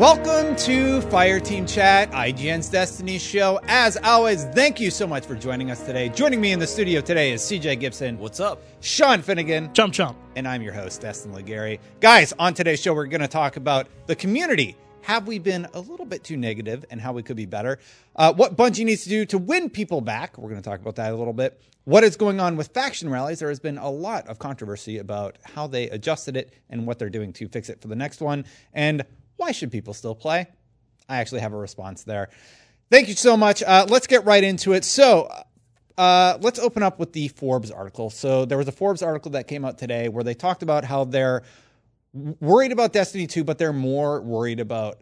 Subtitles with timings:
[0.00, 3.60] Welcome to Fireteam Chat, IGN's Destiny show.
[3.68, 6.08] As always, thank you so much for joining us today.
[6.08, 8.16] Joining me in the studio today is CJ Gibson.
[8.16, 8.62] What's up?
[8.80, 9.70] Sean Finnegan.
[9.74, 10.16] Jump, jump.
[10.36, 11.80] And I'm your host, Destin Legarie.
[12.00, 14.74] Guys, on today's show, we're going to talk about the community.
[15.02, 17.78] Have we been a little bit too negative and how we could be better?
[18.16, 20.38] Uh, what Bungie needs to do to win people back.
[20.38, 21.60] We're going to talk about that a little bit.
[21.84, 23.40] What is going on with faction rallies?
[23.40, 27.10] There has been a lot of controversy about how they adjusted it and what they're
[27.10, 28.46] doing to fix it for the next one.
[28.72, 29.04] And
[29.40, 30.46] why should people still play?
[31.08, 32.28] I actually have a response there.
[32.90, 33.62] Thank you so much.
[33.62, 34.84] Uh, let's get right into it.
[34.84, 35.28] So,
[35.96, 38.10] uh, let's open up with the Forbes article.
[38.10, 41.04] So, there was a Forbes article that came out today where they talked about how
[41.04, 41.42] they're
[42.12, 45.00] worried about Destiny 2, but they're more worried about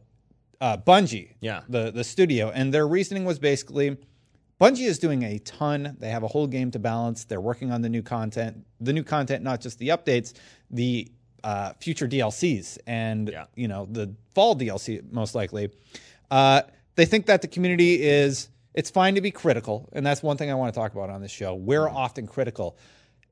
[0.61, 1.63] uh, Bungie, Yeah.
[1.69, 3.97] the the studio, and their reasoning was basically
[4.61, 5.97] Bungie is doing a ton.
[6.01, 7.25] They have a whole game to balance.
[7.25, 10.33] They're working on the new content, the new content, not just the updates,
[10.71, 11.11] the
[11.45, 13.45] uh, future DLCs, and Yeah.
[13.55, 15.71] you know the fall DLC most likely.
[16.31, 16.63] Uh,
[16.97, 20.51] they think that the community is it's fine to be critical, and that's one thing
[20.51, 21.55] I want to talk about on this show.
[21.55, 22.77] We're often critical.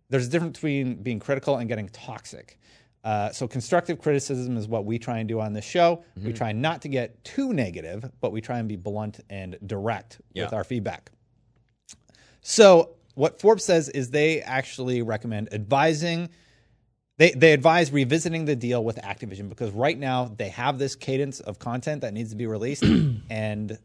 [0.09, 2.59] There's a difference between being critical and getting toxic.
[3.05, 6.03] Uh, so constructive criticism is what we try and do on this show.
[6.25, 10.21] We try not to get too negative, but we try and be blunt and direct
[10.35, 11.11] with our feedback.
[12.41, 16.29] So what Forbes says is they actually recommend advising.
[17.19, 21.41] They they advise revisiting the deal with Activision because right now they have this cadence
[21.41, 22.85] of content that needs to be released,
[23.31, 23.79] and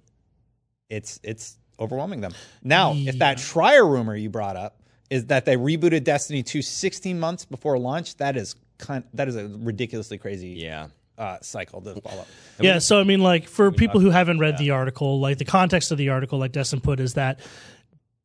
[0.90, 2.34] it's it's overwhelming them.
[2.64, 7.20] Now, if that Schreier rumor you brought up is that they rebooted Destiny 2 16
[7.20, 10.88] months before launch, that is kind that is a ridiculously crazy Yeah.
[11.18, 12.22] uh, cycle to follow.
[12.22, 12.28] Up.
[12.60, 15.92] Yeah, so I mean, like for people who haven't read the article, like the context
[15.92, 17.40] of the article, like Destin put, is that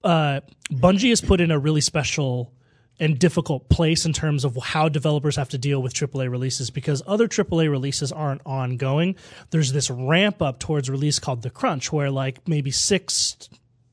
[0.05, 0.41] uh,
[0.73, 2.53] Bungie has put in a really special
[2.99, 7.03] and difficult place in terms of how developers have to deal with AAA releases because
[7.07, 9.17] other AAA releases aren't ongoing.
[9.51, 13.49] There's this ramp up towards release called the crunch, where like maybe six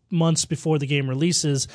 [0.09, 1.67] months before the game releases,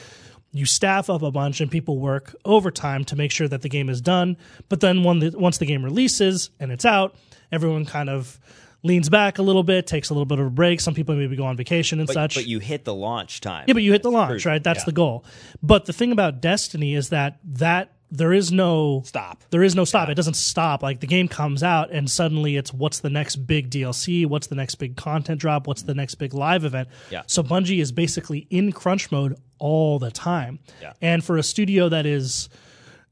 [0.53, 3.91] you staff up a bunch and people work overtime to make sure that the game
[3.91, 4.37] is done.
[4.69, 7.15] But then the, once the game releases and it's out,
[7.53, 8.41] everyone kind of
[8.83, 10.81] leans back a little bit, takes a little bit of a break.
[10.81, 12.35] Some people maybe go on vacation and But, such.
[12.37, 13.65] but you hit the launch time.
[13.67, 14.63] Yeah, but you hit the launch, right?
[14.63, 15.25] That's the goal.
[15.63, 19.43] But the thing about Destiny is that that there is no Stop.
[19.51, 20.09] There is no stop.
[20.09, 20.83] It doesn't stop.
[20.83, 24.25] Like the game comes out and suddenly it's what's the next big DLC?
[24.25, 25.67] What's the next big content drop?
[25.67, 26.89] What's the next big live event?
[27.11, 27.25] Yeah.
[27.27, 30.59] So Bungie is basically in crunch mode all the time.
[30.81, 30.95] Yeah.
[31.03, 32.49] And for a studio that is,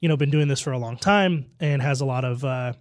[0.01, 2.73] you know, been doing this for a long time and has a lot of uh,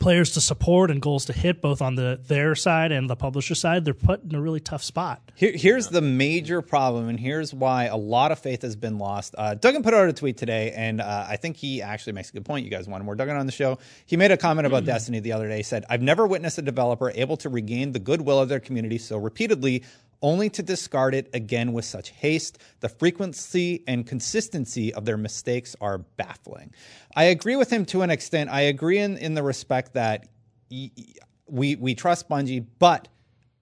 [0.00, 3.54] players to support and goals to hit, both on the their side and the publisher
[3.54, 5.32] side, they're put in a really tough spot.
[5.34, 9.34] Here, here's the major problem, and here's why a lot of faith has been lost.
[9.36, 12.32] Uh, Duggan put out a tweet today, and uh, I think he actually makes a
[12.32, 12.64] good point.
[12.64, 13.78] You guys want more Duggan on the show.
[14.06, 15.58] He made a comment about Destiny the other day.
[15.58, 18.98] He said, I've never witnessed a developer able to regain the goodwill of their community
[18.98, 19.84] so repeatedly,
[20.22, 22.58] only to discard it again with such haste.
[22.80, 26.72] The frequency and consistency of their mistakes are baffling.
[27.16, 28.50] I agree with him to an extent.
[28.50, 30.28] I agree in, in the respect that
[30.70, 31.04] y- y-
[31.46, 33.08] we, we trust Bungie, but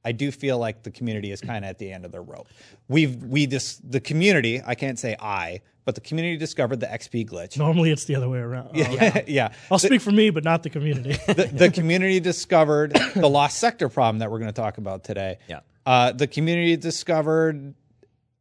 [0.04, 2.48] I do feel like the community is kind of at the end of their rope.
[2.88, 4.60] We've we dis, the community.
[4.64, 7.56] I can't say I, but the community discovered the XP glitch.
[7.58, 8.70] Normally it's the other way around.
[8.74, 9.52] Oh, Yeah, yeah.
[9.70, 11.16] I'll speak for me, but not the community.
[11.26, 15.38] The, the community discovered the lost sector problem that we're going to talk about today.
[15.48, 15.60] Yeah.
[15.84, 17.74] Uh, the community discovered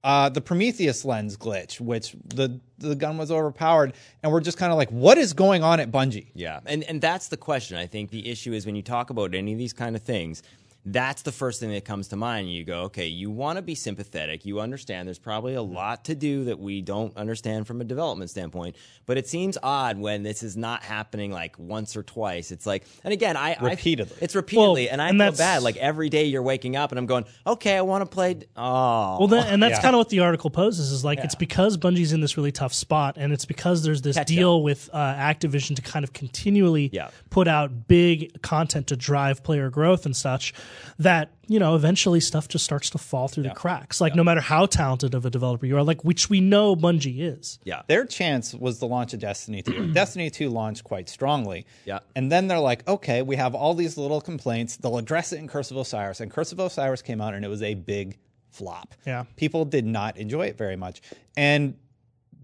[0.04, 3.94] uh, the Prometheus lens glitch, which the the gun was overpowered,
[4.24, 6.28] and we're just kind of like, what is going on at Bungie?
[6.34, 7.78] Yeah, and and that's the question.
[7.78, 10.42] I think the issue is when you talk about any of these kind of things,
[10.84, 12.52] that's the first thing that comes to mind.
[12.52, 14.46] You go, okay, you want to be sympathetic.
[14.46, 18.32] You understand there's probably a lot to do that we don't understand from a development
[18.32, 18.76] standpoint.
[19.06, 22.52] But it seems odd when this is not happening like once or twice.
[22.52, 24.18] It's like, and again, I I- Repeatedly.
[24.22, 25.62] it's repeatedly, Well, and I and feel bad.
[25.62, 28.40] Like every day you're waking up and I'm going, okay, I want to play.
[28.58, 29.82] Oh, Well, then, and that's Yeah.
[29.82, 32.74] kind of what the article poses is like it's because Bungie's in this really tough
[32.74, 36.90] spot, and it's because there's this Catch deal with uh, Activision to kind of continually
[36.92, 37.10] Yeah.
[37.30, 40.54] put out big content to drive player growth and such
[41.00, 44.00] that you know eventually stuff just starts to fall through the cracks.
[44.02, 47.20] Like no matter how talented of a developer you are, like which we know Bungie
[47.20, 47.60] is.
[47.64, 49.92] yeah, Their chance was the launch of Destiny 2.
[49.94, 51.66] Destiny 2 launched quite strongly.
[51.86, 52.00] Yeah.
[52.16, 54.78] And then they're like, okay, we have all these little complaints.
[54.78, 56.20] They'll address it in Curse of Osiris.
[56.20, 58.18] And Curse of Osiris came out and it was a big
[58.50, 58.94] flop.
[59.06, 59.26] Yeah.
[59.38, 61.02] People did not enjoy it very much.
[61.38, 61.76] And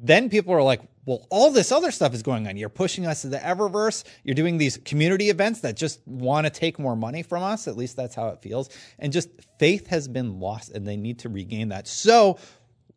[0.01, 2.57] then people are like, well, all this other stuff is going on.
[2.57, 4.03] You're pushing us to the Eververse.
[4.23, 7.67] You're doing these community events that just want to take more money from us.
[7.67, 8.69] At least that's how it feels.
[8.99, 11.88] And just faith has been lost and they need to regain that.
[11.88, 12.38] So,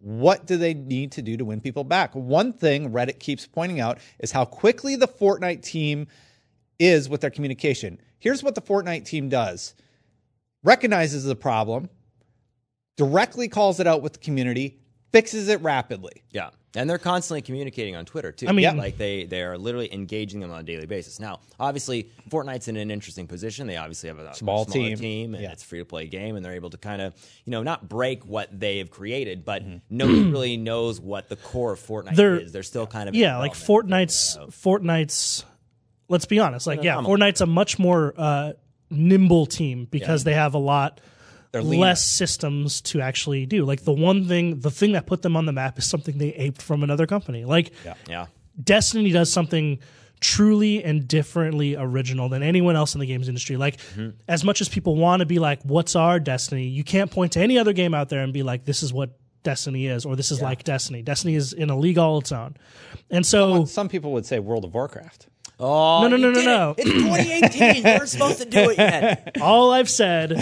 [0.01, 2.15] what do they need to do to win people back?
[2.15, 6.09] One thing Reddit keeps pointing out is how quickly the Fortnite team
[6.79, 8.01] is with their communication.
[8.19, 9.75] Here's what the Fortnite team does
[10.63, 11.89] recognizes the problem,
[12.97, 14.81] directly calls it out with the community,
[15.13, 16.23] fixes it rapidly.
[16.31, 16.51] Yeah.
[16.77, 18.47] And they're constantly communicating on Twitter too.
[18.47, 18.73] I mean- Yeah.
[18.75, 21.19] like they they are literally engaging them on a daily basis.
[21.19, 23.67] Now, obviously, Fortnite's in an interesting position.
[23.67, 24.97] They obviously have a Small team.
[24.97, 25.51] team, and Yeah.
[25.51, 27.13] it's a free to play game, and they're able to kind of
[27.45, 29.79] you know not break what they have created, but Mm-hmm.
[29.91, 32.53] nobody really knows what the core of Fortnite They're- is.
[32.53, 33.55] They're still kind of yeah, like.
[33.55, 35.45] Fortnite's Fortnite's.
[36.09, 38.53] Let's be honest, like yeah, Fortnite's a much more uh,
[38.91, 41.01] nimble team because they have a lot
[41.53, 41.81] They're leaner.
[41.83, 43.65] less systems to actually do.
[43.65, 46.29] Like the one thing, the thing that put them on the map is something they
[46.35, 47.45] aped from another company.
[47.45, 47.95] Like Yeah.
[48.09, 48.27] yeah.
[48.63, 49.79] Destiny does something
[50.21, 53.57] truly and differently original than anyone else in the games industry.
[53.57, 54.11] Like, Mm-hmm.
[54.29, 57.41] as much as people want to be like, "What's our Destiny?" You can't point to
[57.41, 60.31] any other game out there and be like, "This is what Destiny is," or "This
[60.31, 62.55] is like Destiny." Destiny is in a league all its own,
[63.11, 65.29] and so Some people would say World of Warcraft.
[65.63, 66.75] Oh No, no, no, no, no.
[66.79, 66.87] It.
[66.87, 66.91] It's
[67.53, 67.85] 2018.
[67.85, 69.37] We're supposed to do it yet.
[69.43, 70.33] all I've said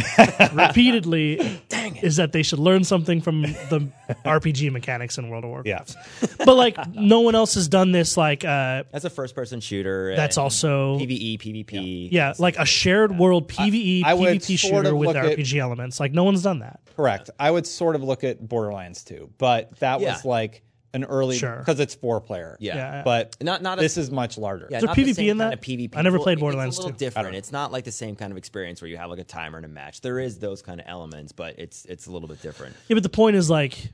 [0.55, 1.61] repeatedly
[2.03, 3.89] is that they should learn something from the
[4.25, 5.97] RPG mechanics in World of Warcraft.
[6.23, 6.29] Yeah.
[6.45, 8.17] But like, no one else has done this.
[8.17, 10.15] Like, uh, That's a first person shooter.
[10.17, 12.09] that's also PVE, PvP.
[12.13, 15.25] Yeah, like a shared world PVE, I would PvP sort shooter of with look at-
[15.39, 15.99] RPG elements.
[16.01, 16.81] Like no one's done that.
[16.97, 17.31] Correct.
[17.39, 20.13] I would sort of look at Borderlands 2, but that Yeah.
[20.13, 20.63] was like
[20.95, 21.57] an early Sure.
[21.59, 22.57] because it's four player.
[22.61, 22.77] Yeah.
[22.77, 23.03] Yeah.
[23.05, 24.69] But Not- not a- this is much larger.
[24.71, 25.45] Yeah, there not the PvP same in that?
[25.45, 25.97] kind of PvP.
[25.97, 27.05] I never Well, played it- Borderlands It's a little 2.
[27.05, 27.37] different.
[27.37, 29.67] It's not like the same kind of experience where you have like a timer and
[29.67, 30.01] a match.
[30.01, 32.75] There is those kind of elements, but it's it's a little bit different.
[32.89, 33.91] Yeah, but the point is like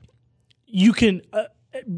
[0.67, 1.23] you can.
[1.33, 1.45] Uh,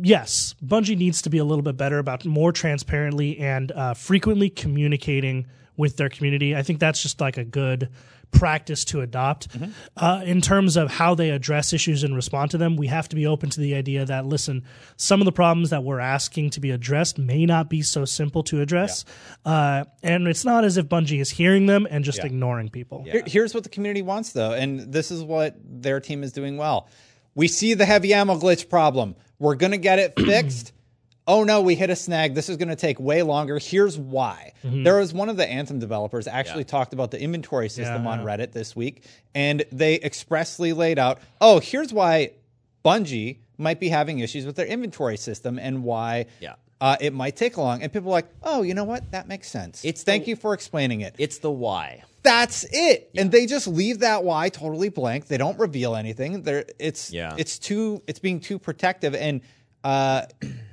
[0.02, 4.48] yes, Bungie needs to be a little bit better about more transparently and uh, frequently
[4.50, 5.46] communicating
[5.76, 6.56] with their community.
[6.56, 7.90] I think that's just like a good
[8.30, 9.48] practice to adopt.
[9.96, 13.16] Uh, in terms of how they address issues and respond to them, we have to
[13.16, 14.62] be open to the idea that listen,
[14.96, 18.42] some of the problems that we're asking to be addressed may not be so simple
[18.44, 19.04] to address,
[19.44, 23.04] uh, and it's not as if Bungie is hearing them and just ignoring people.
[23.04, 26.56] Here- here's what the community wants, though, and this is what their team is doing
[26.56, 26.88] well.
[27.34, 29.14] We see the heavy ammo glitch problem.
[29.38, 30.72] We're going to get it fixed.
[31.28, 32.34] Oh no, we hit a snag.
[32.34, 33.58] This is going to take way longer.
[33.58, 34.52] Here's why.
[34.62, 38.20] There was one of the Anthem developers actually talked about the inventory system Yeah, on
[38.20, 38.24] yeah.
[38.26, 39.02] Reddit this week,
[39.34, 42.32] and they expressly laid out, oh, here's why
[42.84, 46.26] Bungie might be having issues with their inventory system and why.
[46.40, 46.54] Yeah.
[46.78, 49.10] Uh, it might take long, and people are like, "Oh, you know what?
[49.10, 51.14] That makes sense." It's thank the- you for explaining it.
[51.16, 52.02] It's the why.
[52.22, 53.08] That's it.
[53.16, 55.26] And they just leave that why totally blank.
[55.28, 56.42] They don't reveal anything.
[56.42, 57.34] They're it's Yeah.
[57.38, 59.40] it's too it's being too protective and
[59.84, 60.26] uh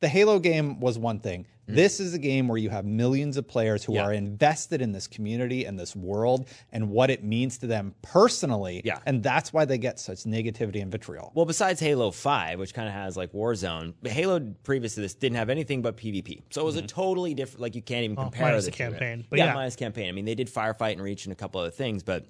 [0.00, 1.46] the Halo game was one thing.
[1.72, 3.96] This is a game where you have millions of players who Mm-hmm.
[3.96, 4.06] Yeah.
[4.06, 8.82] are invested in this community and this world and what it means to them personally.
[8.84, 8.98] Yeah.
[9.06, 11.30] And that's why they get such negativity and vitriol.
[11.34, 15.36] Well, besides Halo 5, which kind of has like Warzone, Halo previous to this didn't
[15.36, 16.42] have anything but PvP.
[16.50, 19.24] So it was a totally different, like you can't even compare minus the the campaign,
[19.30, 19.54] but yeah, yeah.
[19.54, 20.08] minus campaign.
[20.08, 22.26] I mean, they did Firefight and Reach and a couple other things, but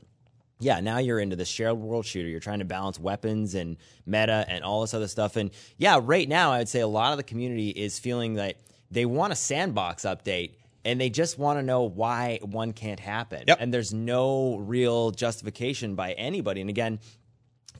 [0.60, 2.28] yeah, now you're into the shared world shooter.
[2.28, 3.76] You're trying to balance weapons and
[4.06, 5.36] meta and all this other stuff.
[5.36, 8.56] And yeah, right now, I would say a lot of the community is feeling that
[8.90, 10.52] they want a sandbox update
[10.84, 13.44] and they just want to know why one can't happen.
[13.48, 13.58] Yep.
[13.60, 16.60] And there's no real justification by anybody.
[16.60, 17.00] And again,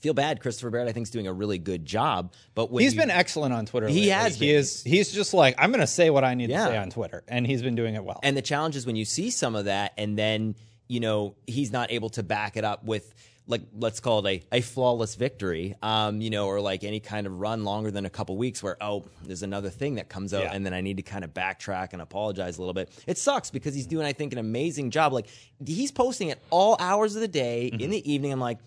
[0.01, 0.41] feel bad.
[0.41, 2.33] Christopher Barrett, I think, is doing a really good job.
[2.55, 3.89] But He's you- been excellent on Twitter.
[3.89, 4.09] He lately.
[4.11, 4.57] has He been.
[4.57, 4.83] is.
[4.85, 6.67] He's just like I'm going to say what I need Yeah.
[6.67, 8.21] to say on Twitter, and he's been doing it well.
[8.23, 10.55] And the challenge is when you see some of that, and then
[10.91, 13.15] you know he's not able to back it up with
[13.47, 17.27] like let's call it a, a flawless victory, um, you know, or like any kind
[17.27, 20.43] of run longer than a couple weeks where oh there's another thing that comes out,
[20.45, 20.53] Yeah.
[20.53, 22.91] and then I need to kind of backtrack and apologize a little bit.
[23.07, 25.13] It sucks because he's doing I think an amazing job.
[25.13, 25.27] Like
[25.65, 27.81] he's posting at all hours of the day Mm-hmm.
[27.83, 28.33] in the evening.
[28.33, 28.59] I'm like.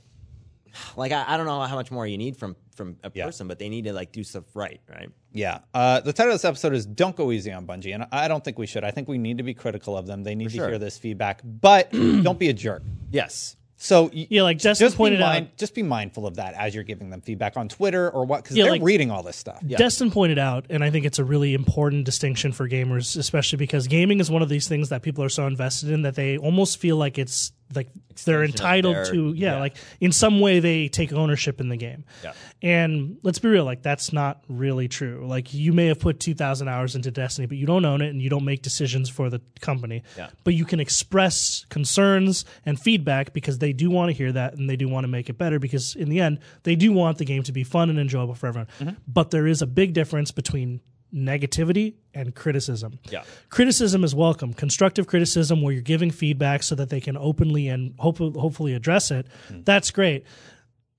[0.95, 3.25] Like I, I don't know how much more you need from from a Yeah.
[3.25, 5.09] person, but they need to like do stuff right, right?
[5.31, 5.59] Yeah.
[5.73, 7.93] Uh, the title of this episode is Don't Go Easy on Bungie.
[7.93, 8.83] And I don't think we should.
[8.83, 10.23] I think we need to be critical of them.
[10.23, 12.81] They need to hear this feedback, but don't be a jerk.
[13.11, 13.55] Yes.
[13.75, 16.85] So Yeah, like Justin just pointed be out- just be mindful of that as you're
[16.85, 19.61] giving them feedback on Twitter or what, because Yeah, they're like- reading all this stuff.
[19.67, 23.87] Destin pointed out, and I think it's a really important distinction for gamers, especially because
[23.87, 26.77] gaming is one of these things that people are so invested in that they almost
[26.79, 27.89] feel like it's like
[28.25, 29.59] they're entitled their- to, yeah, yeah.
[29.59, 32.05] like in some way they take ownership in the game.
[32.23, 32.33] Yeah.
[32.61, 35.25] And let's be real, like that's not really true.
[35.27, 38.21] Like you may have put 2,000 hours into Destiny, but you don't own it and
[38.21, 40.03] you don't make decisions for the company.
[40.17, 40.29] Yeah.
[40.43, 44.69] But you can express concerns and feedback because they do want to hear that and
[44.69, 47.25] they do want to make it better because in the end, they do want the
[47.25, 48.67] game to be fun and enjoyable for everyone.
[48.79, 48.95] Mm-hmm.
[49.07, 50.81] But there is a big difference between
[51.13, 52.99] negativity and criticism.
[53.09, 53.23] Yeah.
[53.49, 54.53] Criticism is welcome.
[54.53, 59.11] Constructive criticism where you're giving feedback so that they can openly and hope, hopefully address
[59.11, 59.27] it.
[59.47, 59.61] Hmm.
[59.63, 60.25] That's great.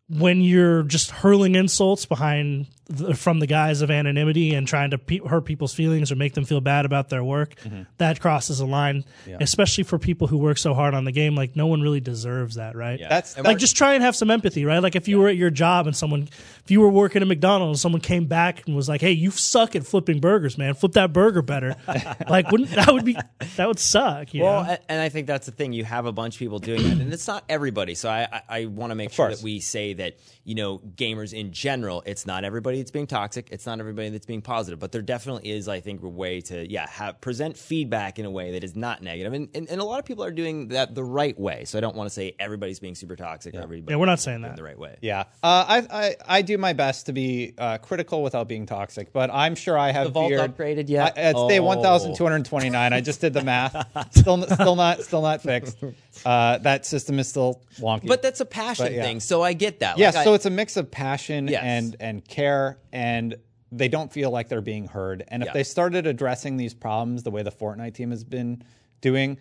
[0.08, 2.66] When you're just hurling insults behind
[2.96, 6.34] th- from the guise of anonymity and trying to pe- hurt people's feelings or make
[6.34, 7.82] them feel bad about their work, mm-hmm.
[7.98, 9.04] that crosses a line,
[9.40, 11.34] especially for people who work so hard on the game.
[11.34, 12.98] Like no one really deserves that, right?
[12.98, 13.08] Yeah.
[13.08, 14.80] That's Like just try and have some empathy, right?
[14.80, 16.28] Like if you were at your job and someone,
[16.64, 19.30] if you were working at McDonald's, and someone came back and was like, "Hey, you
[19.30, 20.74] suck at flipping burgers, man.
[20.74, 21.76] Flip that burger better."
[22.28, 23.16] like, wouldn't that would be
[23.56, 24.32] that would suck?
[24.34, 24.76] You Well, know?
[24.88, 25.72] and I think that's the thing.
[25.72, 27.94] You have a bunch of people doing that, and it's not everybody.
[27.94, 29.38] So I, I, I want to make sure course.
[29.38, 32.02] that we say that you know gamers in general.
[32.06, 33.48] It's not everybody that's being toxic.
[33.50, 34.78] It's not everybody that's being positive.
[34.78, 38.30] But there definitely is, I think, a way to yeah have present feedback in a
[38.30, 39.32] way that is not negative.
[39.32, 41.64] And and, and a lot of people are doing that the right way.
[41.64, 43.92] So I don't want to say everybody's being super toxic or everybody.
[43.92, 44.56] Yeah, we're not saying that.
[44.56, 44.96] the right way.
[45.02, 49.12] Yeah, uh, I, I I do my best to be uh, critical without being toxic,
[49.12, 51.14] but I'm sure I have The vault veered- upgraded yet?
[51.16, 51.62] I, it's day Oh.
[51.64, 52.92] 1,229.
[52.92, 53.74] I just did the math.
[54.14, 55.76] Still still not still not fixed.
[56.24, 58.06] Uh, that system is still wonky.
[58.06, 59.02] But that's a passion But, yeah.
[59.02, 59.20] thing.
[59.20, 59.98] So I get that.
[59.98, 61.62] yeah, Like, I- so it's a mix of passion Yes.
[61.64, 63.36] and and care, and
[63.72, 65.24] they don't feel like they're being heard.
[65.28, 65.52] And if Yeah.
[65.52, 68.62] they started addressing these problems the way the Fortnite team has been
[69.00, 69.38] doing.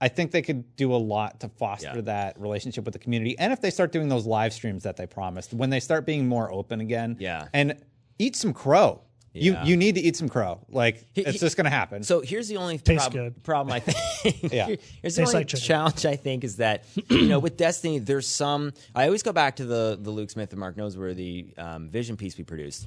[0.00, 2.00] I think they could do a lot to foster Yeah.
[2.02, 3.36] that relationship with the community.
[3.38, 6.28] And if they start doing those live streams that they promised, when they start being
[6.28, 7.48] more open again, Yeah.
[7.52, 7.76] and
[8.18, 9.00] eat some crow.
[9.40, 9.64] You Yeah.
[9.64, 10.60] you need to eat some crow.
[10.68, 12.02] Like it's he- just going to happen.
[12.02, 13.42] So here's the only Tastes prob- good.
[13.44, 14.52] problem I think.
[14.52, 14.66] Yeah.
[14.66, 15.64] Here's the Tastes only like chicken.
[15.66, 18.72] challenge I think is that you know with Destiny there's some.
[18.94, 22.36] I always go back to the the Luke Smith and Mark Noseworthy um, vision piece
[22.36, 22.86] we produced.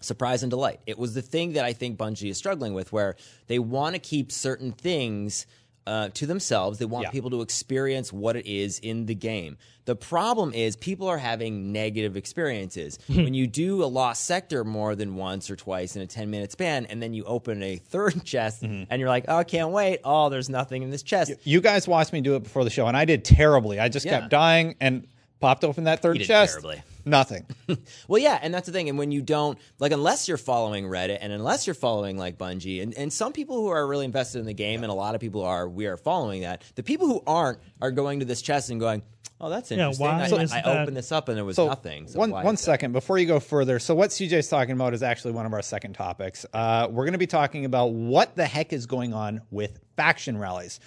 [0.00, 0.80] Surprise and delight.
[0.86, 3.16] It was the thing that I think Bungie is struggling with, where
[3.46, 5.46] they want to keep certain things.
[5.86, 7.10] Uh, to themselves, they want Yeah.
[7.10, 9.56] people to experience what it is in the game.
[9.84, 12.98] The problem is people are having negative experiences.
[13.08, 16.50] when you do a lost sector more than once or twice in a 10 minute
[16.50, 20.00] span, and then you open a third chest and you're like, oh, I can't wait.
[20.02, 21.32] Oh, there's nothing in this chest.
[21.44, 23.78] you guys watched me do it before the show, and I did terribly.
[23.78, 24.18] I just Yeah.
[24.18, 25.06] kept dying and
[25.38, 26.54] popped open that third You did chest.
[26.54, 26.82] terribly.
[27.06, 27.46] Nothing.
[28.08, 28.88] Well, yeah, and that's the thing.
[28.88, 32.82] And when you don't, like, unless you're following Reddit and unless you're following, like, Bungie,
[32.82, 35.20] and, and some people who are really invested in the game, and a lot of
[35.20, 36.62] people are, we are following that.
[36.74, 39.02] The people who aren't are going to this chest and going,
[39.40, 40.04] oh, that's interesting.
[40.06, 42.06] why I, is I that- opened this up and there was So nothing.
[42.08, 42.64] So one why one is that?
[42.66, 43.78] second before you go further.
[43.78, 46.46] So what CJ's talking about is actually one of our second topics.
[46.52, 50.38] Uh, we're going to be talking about what the heck is going on with faction
[50.38, 50.78] rallies.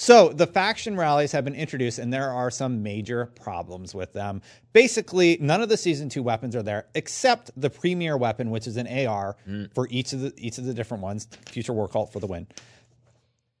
[0.00, 4.42] So the faction rallies have been introduced, and there are some major problems with them.
[4.72, 8.76] Basically, none of the season two weapons are there, except the premier weapon, which is
[8.76, 9.74] an AR Mm.
[9.74, 11.26] for each of the each of the different ones.
[11.46, 12.46] Future War Cult for the win.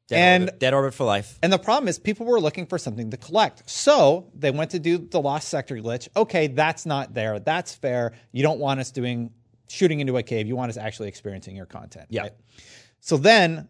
[0.06, 1.40] Dead and- orbit, dead orbit for life.
[1.42, 3.68] And the problem is people were looking for something to collect.
[3.68, 6.06] So they went to do the lost sector glitch.
[6.16, 7.40] Okay, that's not there.
[7.40, 8.12] That's fair.
[8.30, 9.32] You don't want us doing
[9.68, 10.46] shooting into a cave.
[10.46, 12.06] You want us actually experiencing your content.
[12.10, 12.22] Yeah.
[12.22, 12.32] right?
[13.00, 13.66] So then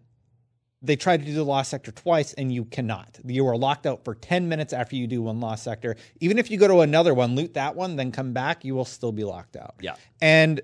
[0.80, 3.18] they tried to do the lost sector twice and you cannot.
[3.24, 5.96] You are locked out for 10 minutes after you do one lost sector.
[6.20, 8.84] Even if you go to another one, loot that one, then come back, you will
[8.84, 9.74] still be locked out.
[9.80, 9.96] Yeah.
[10.20, 10.60] And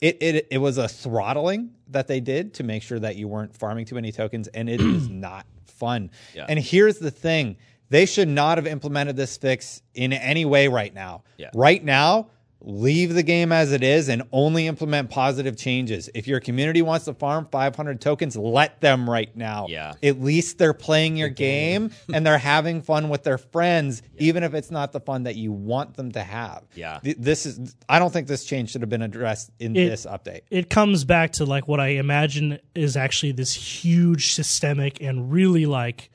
[0.00, 3.56] it, it it was a throttling that they did to make sure that you weren't
[3.56, 6.10] farming too many tokens, and it is not fun.
[6.34, 6.46] Yeah.
[6.48, 7.56] And here's the thing:
[7.88, 11.24] they should not have implemented this fix in any way right now.
[11.38, 11.50] Yeah.
[11.54, 12.28] Right now,
[12.68, 16.10] leave the game as it is and only implement positive changes.
[16.14, 19.66] If your community wants to farm 500 tokens, let them right now.
[19.68, 19.92] Yeah.
[20.02, 24.52] At least they're playing your game and they're having fun with their friends, even if
[24.52, 26.64] it's not the fun that you want them to have.
[26.74, 26.98] Yeah.
[27.04, 27.76] Th- This is.
[27.88, 30.40] I don't think this change should have been addressed in It- this update.
[30.50, 35.66] it comes back to like what I imagine is actually this huge systemic and really
[35.66, 36.10] like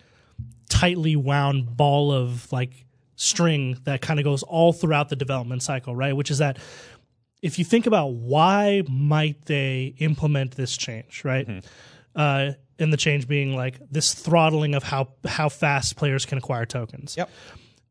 [0.70, 5.96] tightly wound ball of like string that kind of goes all throughout the development cycle,
[5.96, 6.16] right?
[6.16, 6.58] Which is that
[7.42, 11.64] if you think about why might they implement this change, right?
[12.16, 16.66] Uh, and the change being like this throttling of how how fast players can acquire
[16.66, 17.30] tokens Yep.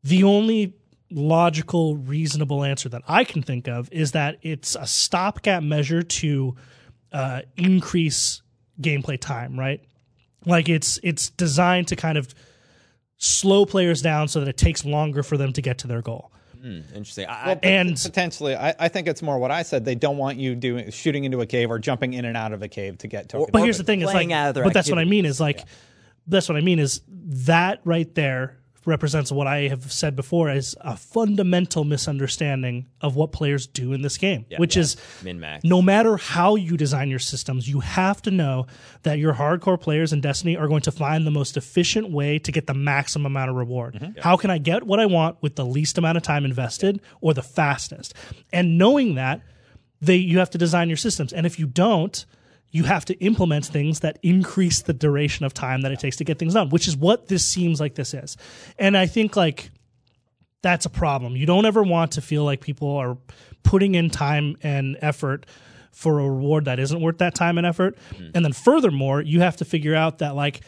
[0.03, 0.73] the only
[1.09, 6.55] logical, reasonable answer that I can think of is that it's a stopgap measure to
[7.11, 8.41] uh, increase
[8.81, 9.81] gameplay time, right?
[10.45, 12.33] Like it's it's designed to kind of
[13.21, 16.31] slow players down so that it takes longer for them to get to their goal.
[16.59, 17.27] Hmm, interesting.
[17.27, 19.85] I, Well, And potentially, I, I think it's more what I said.
[19.85, 22.61] They don't want you doing shooting into a cave or jumping in and out of
[22.63, 23.51] a cave to get tokens.
[23.51, 25.25] but here's the thing: is like, playing out of but that's what I mean.
[25.25, 25.63] Is like,
[26.27, 26.79] that's what I mean.
[26.79, 33.15] Is that right there represents what I have said before as a fundamental misunderstanding of
[33.15, 35.63] what players do in this game, which is min-max.
[35.63, 38.65] no matter how you design your systems, you have to know
[39.03, 42.51] that your hardcore players in Destiny are going to find the most efficient way to
[42.51, 43.95] get the maximum amount of reward.
[43.95, 44.19] Mm-hmm.
[44.19, 47.33] How can I get what I want with the least amount of time invested or
[47.33, 48.13] the fastest?
[48.51, 49.41] And knowing that,
[50.01, 51.31] they you have to design your systems.
[51.31, 52.25] And if you don't,
[52.71, 56.23] you have to implement things that increase the duration of time that it takes to
[56.23, 58.37] get things done, which is what this seems like this is.
[58.79, 59.69] And I think like
[60.61, 61.35] that's a problem.
[61.35, 63.17] You don't ever want to feel like people are
[63.63, 65.45] putting in time and effort
[65.91, 67.97] for a reward that isn't worth that time and effort.
[68.15, 68.29] Hmm.
[68.35, 70.61] And then furthermore, you have to figure out that like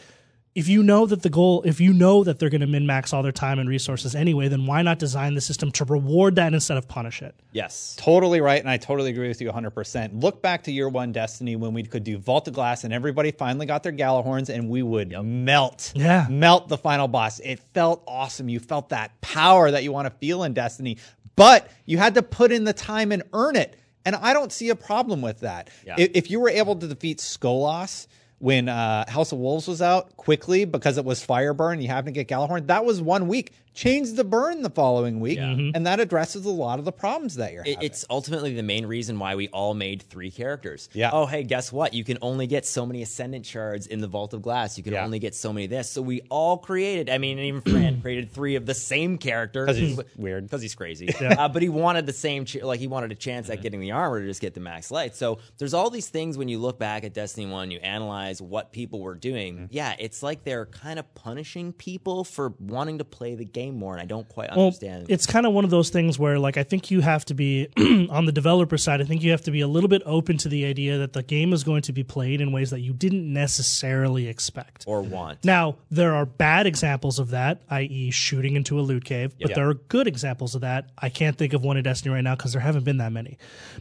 [0.54, 3.12] if you know that the goal, if you know that they're going to min max
[3.12, 6.54] all their time and resources anyway, then why not design the system to reward that
[6.54, 7.34] instead of punish it?
[7.50, 7.96] Yes.
[7.98, 10.22] Totally right, and I totally agree with you 100%.
[10.22, 13.32] Look back to year one Destiny when we could do Vault of Glass and everybody
[13.32, 15.92] finally got their Gjallarhorns and we would melt.
[15.96, 16.26] Yeah.
[16.30, 17.40] Melt the final boss.
[17.40, 18.48] It felt awesome.
[18.48, 20.98] You felt that power that you want to feel in Destiny,
[21.34, 23.76] but you had to put in the time and earn it.
[24.06, 25.70] And I don't see a problem with that.
[25.84, 25.96] Yeah.
[25.98, 28.06] If, if you were able to defeat Skolas
[28.38, 32.24] when uh, House of Wolves was out quickly because it was Fireburn, you happened to
[32.24, 33.52] get Gjallarhorn, that was one week.
[33.74, 37.52] Change the burn the following week, and that addresses a lot of the problems that
[37.52, 37.86] you're It, having.
[37.86, 40.88] it's ultimately the main reason why we all made three characters.
[40.92, 41.10] Yeah.
[41.12, 41.92] Oh, hey, guess what?
[41.92, 44.78] You can only get so many Ascendant shards in the Vault of Glass.
[44.78, 45.04] You can Yeah.
[45.04, 45.90] only get so many of this.
[45.90, 49.66] So we all created, I mean, even Fran created three of the same character.
[49.66, 50.44] 'Cause he's weird.
[50.44, 51.08] Because he's crazy.
[51.12, 53.90] Uh, but he wanted the same, ch- like, he wanted a chance at getting the
[53.90, 55.16] armor to just get the max light.
[55.16, 58.70] So there's all these things when you look back at Destiny 1, you analyze what
[58.70, 59.68] people were doing.
[59.72, 63.92] Yeah, it's like they're kind of punishing people for wanting to play the game more.
[63.92, 65.06] And I don't quite Well, understand.
[65.08, 67.68] it's kind of one of those things where, like, I think you have to be
[68.10, 69.00] on the developer side.
[69.00, 71.22] I think you have to be a little bit open to the idea that the
[71.22, 74.84] game is going to be played in ways that you didn't necessarily expect.
[74.86, 75.44] or want.
[75.44, 79.54] Now, there are bad examples of that, i.e., shooting into a loot cave, but Yeah.
[79.56, 80.90] there are good examples of that.
[80.98, 83.38] I can't think of one in Destiny right now because there haven't been that many.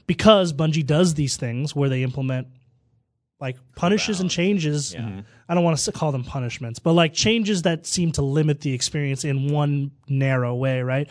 [0.08, 2.48] Because Bungie does these things where they implement
[3.44, 4.96] like punishes and changes.
[5.50, 8.74] I don't want to call them punishments, but like changes that seem to limit the
[8.74, 11.10] experience in one narrow way, right?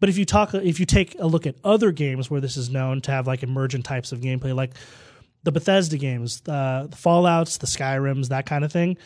[0.00, 2.70] But if you talk, if you take a look at other games where this is
[2.70, 4.72] known to have like emergent types of gameplay, like
[5.42, 8.96] the Bethesda games, uh, the Fallout's, the Skyrims, that kind of thing.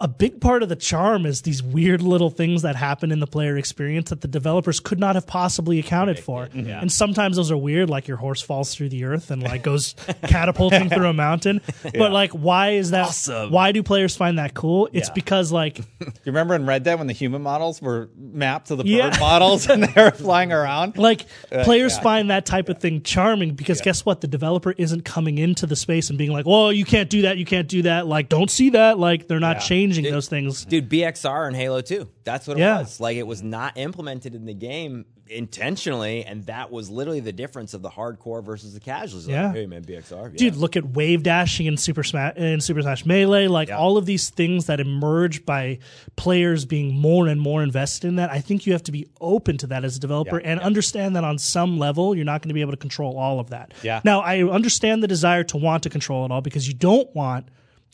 [0.00, 3.26] A big part of the charm is these weird little things that happen in the
[3.26, 6.48] player experience that the developers could not have possibly accounted for.
[6.54, 9.96] And sometimes those are weird, like your horse falls through the earth and like goes
[10.22, 11.60] catapulting through a mountain.
[11.98, 13.06] But like, why is that?
[13.08, 13.50] Awesome.
[13.50, 14.88] Why do players find that cool?
[14.92, 15.14] It's Yeah.
[15.14, 18.84] because like You remember in Red Dead when the human models were mapped to the
[18.84, 19.16] bird Yeah.
[19.18, 20.96] models and they were flying around?
[20.96, 22.02] like uh, players yeah.
[22.02, 25.74] find that type of thing charming because guess what the developer isn't coming into the
[25.76, 28.50] space and being like well you can't do that you can't do that like don't
[28.50, 29.62] see that like they're not Yeah.
[29.96, 32.08] Changing those things Dude, BXR in Halo 2.
[32.24, 32.78] That's what it Yeah.
[32.80, 33.00] was.
[33.00, 37.74] Like it was not implemented in the game intentionally, and that was literally the difference
[37.74, 39.26] of the hardcore versus the casuals.
[39.26, 39.52] Like, Yeah.
[39.52, 40.30] hey man, BXR.
[40.32, 40.36] Yeah.
[40.36, 44.06] dude look at wave dashing in super smash in super smash melee like all of
[44.06, 45.78] these things that emerge by
[46.16, 49.56] players being more and more invested in that i think you have to be open
[49.58, 50.50] to that as a developer Yeah.
[50.52, 53.38] and understand that on some level you're not going to be able to control all
[53.40, 54.00] of that Yeah.
[54.04, 57.48] now i understand the desire to want to control it all because you don't want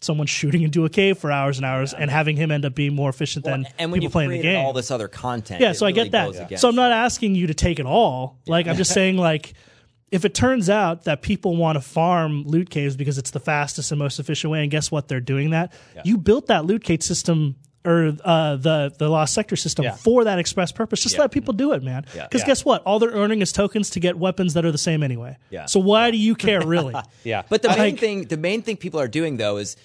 [0.04, 2.94] someone shooting into a cave for hours and hours and having him end up being
[2.94, 5.86] more efficient than and when people playing the game all this other content, yeah, so
[5.86, 6.28] I get that.
[6.28, 8.38] against So I'm not asking you to take it all.
[8.46, 9.54] Like I'm just saying, like
[10.10, 13.90] if it turns out that people want to farm loot caves because it's the fastest
[13.90, 15.72] and most efficient way, and guess what, they're doing that.
[16.04, 19.94] You built that loot cave system or uh, the the lost sector system Yeah.
[19.94, 21.02] for that express purpose.
[21.02, 22.06] Just let people do it, man.
[22.12, 22.46] Because Yeah.
[22.46, 22.82] guess what?
[22.84, 25.36] All they're earning is tokens to get weapons that are the same anyway.
[25.50, 25.66] Yeah.
[25.66, 26.94] So why do you care, really?
[27.24, 27.42] Yeah.
[27.48, 29.76] But the main Like- thing, the main thing people are doing though is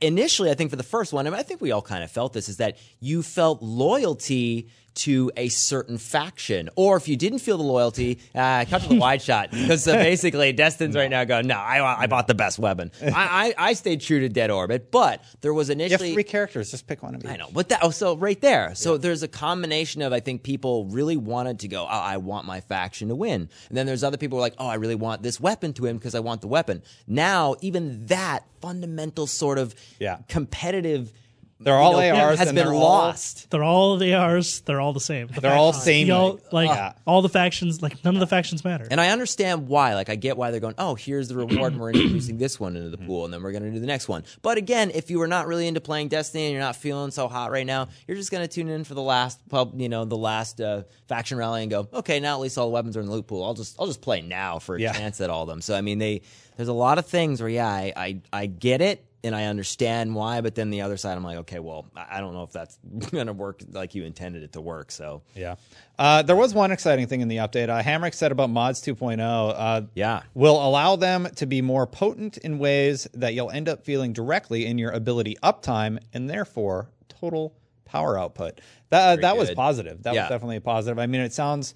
[0.00, 2.32] initially, I think for the first one, and I think we all kind of felt
[2.32, 7.56] this, is that you felt loyalty to a certain faction, or if you didn't feel
[7.58, 11.46] the loyalty, uh, cut to the wide shot because uh, basically Destin's right now going,
[11.46, 12.90] no, I, I bought the best weapon.
[13.02, 16.24] I, I, I stayed true to Dead Orbit, but there was You have initially three
[16.24, 16.70] characters.
[16.70, 17.30] Just pick one of each.
[17.30, 18.74] I know, but that oh, so right there.
[18.74, 21.84] So there's a combination of I think people really wanted to go.
[21.84, 24.54] Oh, I want my faction to win, and then there's other people who are like,
[24.58, 26.82] oh, I really want this weapon to win because I want the weapon.
[27.06, 30.18] Now, even that fundamental sort of Yeah.
[30.28, 31.12] competitive,
[31.58, 33.48] They're all you know, ARs has and been they're all- lost.
[33.50, 34.60] They're all the ARs.
[34.60, 35.28] They're all the same.
[35.28, 36.92] The They're all factions- same, you know, like- like Yeah.
[37.06, 37.80] all the factions.
[37.80, 38.86] Like none of the factions matter.
[38.90, 39.94] And I understand why.
[39.94, 42.76] Like, I get why they're going, oh, here's the reward, and we're introducing this one
[42.76, 44.24] into the pool, and then we're going to do the next one.
[44.42, 47.26] But again, if you are not really into playing Destiny and you're not feeling so
[47.26, 50.04] hot right now, you're just going to tune in for the last pub, you know,
[50.04, 53.00] the last uh, faction rally and go, okay, now at least all the weapons are
[53.00, 53.42] in the loot pool.
[53.42, 54.92] I'll just, I'll just play now for a Yeah.
[54.92, 55.62] chance at all of them.
[55.62, 56.20] So I mean, they,
[56.58, 59.04] there's a lot of things where, yeah, I, I, I get it.
[59.26, 62.32] And I understand why, but then the other side, I'm like, okay, well, I don't
[62.32, 62.78] know if that's
[63.10, 64.90] going to work like you intended it to work.
[64.90, 65.56] So, Yeah.
[65.98, 67.68] Uh, there was one exciting thing in the update.
[67.68, 70.22] Uh, Hamrick said about mods 2.0 uh, Yeah.
[70.34, 74.66] will allow them to be more potent in ways that you'll end up feeling directly
[74.66, 78.60] in your ability uptime and therefore total power output.
[78.90, 80.02] That that was positive.
[80.04, 80.22] That Yeah.
[80.22, 80.98] was definitely a positive.
[80.98, 81.74] I mean, it sounds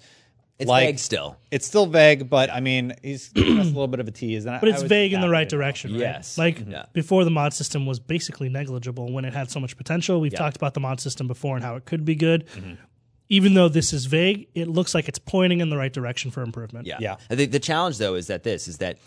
[0.61, 1.37] it's like vague still.
[1.51, 4.45] it's still vague, but I mean, he's giving us a little bit of a tease.
[4.45, 5.99] And I- But I it's was vague in the right direction, right?
[5.99, 6.37] Yes.
[6.37, 6.85] Like Yeah.
[6.93, 10.19] before, the mod system was basically negligible when it had so much potential.
[10.21, 12.47] We've talked about the mod system before and how it could be good.
[12.55, 12.73] Mm-hmm.
[13.29, 16.41] even though this is vague, it looks like it's pointing in the right direction for
[16.43, 16.85] improvement.
[16.85, 16.97] Yeah.
[16.99, 17.15] Yeah.
[17.29, 18.97] I think the challenge though is that this is that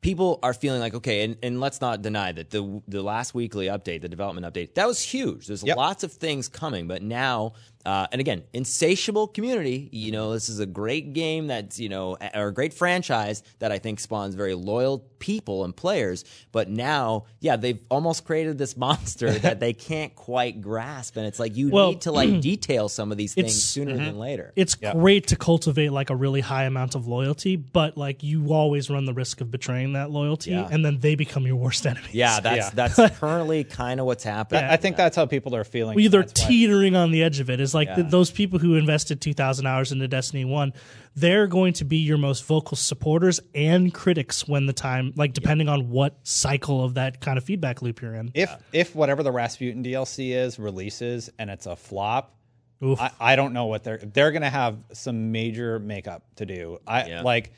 [0.00, 3.66] people are feeling like okay, and, and let's not deny that the the last weekly
[3.66, 5.46] update, the development update, that was huge.
[5.46, 5.76] There's Yep.
[5.76, 7.52] lots of things coming, but now.
[7.84, 9.88] Uh, and again, insatiable community.
[9.90, 13.42] You know, this is a great game that's you know, a- or a great franchise
[13.58, 16.24] that I think spawns very loyal people and players.
[16.52, 21.40] But now, yeah, they've almost created this monster that they can't quite grasp, and it's
[21.40, 24.52] like you Well, need to like detail some of these things it's- sooner than later.
[24.54, 28.90] It's great to cultivate like a really high amount of loyalty, but like you always
[28.90, 30.68] run the risk of betraying that loyalty, Yeah.
[30.70, 32.12] and then they become your worst enemies.
[32.12, 32.70] yeah, that's Yeah.
[32.74, 34.64] that's currently kind of what's happening.
[34.64, 35.94] I think that's how people are feeling.
[35.96, 37.60] Well, they're That's why- teetering on the edge of it.
[37.60, 40.72] Is like th those people who invested two thousand hours into Destiny One,
[41.14, 45.68] they're going to be your most vocal supporters and critics when the time, like depending
[45.68, 48.30] on what cycle of that kind of feedback loop you're in.
[48.34, 52.34] if if whatever the Rasputin DLC is releases and it's a flop,
[52.82, 56.78] I, I don't know what they're they're gonna have some major makeup to do.
[56.86, 57.22] I Yeah.
[57.22, 57.52] like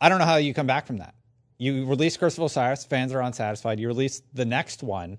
[0.00, 1.14] I don't know how you come back from that.
[1.58, 3.78] You release Curse of Osiris, fans are unsatisfied.
[3.78, 5.18] You release the next one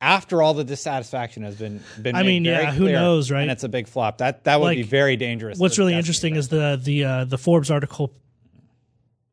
[0.00, 2.14] after all the dissatisfaction has been been.
[2.14, 3.42] I mean, yeah, who clear, knows, right?
[3.42, 4.18] And it's a big flop.
[4.18, 5.58] That that would be very dangerous.
[5.58, 8.12] What's really interesting is the the uh, the Forbes article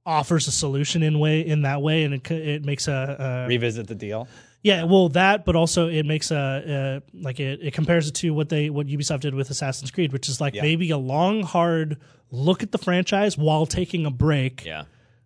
[0.05, 3.87] offers a solution in way in that way, and it it makes a, a revisit
[3.87, 4.27] the deal.
[4.61, 8.33] Yeah, well, that, but also it makes a, uh like it, it compares it to
[8.33, 10.63] what they what Ubisoft did with Assassin's Creed, which is like Yeah.
[10.63, 11.97] maybe a long, hard
[12.31, 14.65] look at the franchise while taking a break.
[14.65, 14.83] yeah.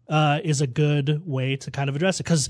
[0.09, 2.49] Uh, is a good way to kind of address it because